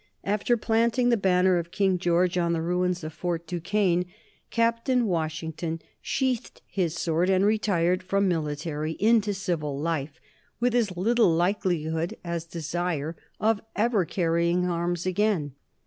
After 0.23 0.57
planting 0.57 1.09
the 1.09 1.15
banner 1.15 1.59
of 1.59 1.69
King 1.69 1.99
George 1.99 2.35
on 2.35 2.53
the 2.53 2.61
ruins 2.63 3.03
of 3.03 3.13
Fort 3.13 3.45
Duquesne, 3.45 4.05
Captain 4.49 5.05
Washington 5.05 5.79
sheathed 6.01 6.63
his 6.65 6.95
sword 6.95 7.29
and 7.29 7.45
retired 7.45 8.01
from 8.01 8.27
military 8.27 8.93
into 8.93 9.31
civil 9.35 9.77
life, 9.79 10.19
with 10.59 10.73
as 10.73 10.97
little 10.97 11.29
likelihood 11.31 12.17
as 12.23 12.45
desire 12.45 13.15
of 13.39 13.61
ever 13.75 14.03
carrying 14.03 14.65
arms 14.65 15.05
again. 15.05 15.53